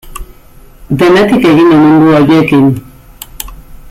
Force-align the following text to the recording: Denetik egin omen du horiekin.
Denetik 1.01 1.45
egin 1.51 1.75
omen 1.75 2.01
du 2.05 2.09
horiekin. 2.21 2.65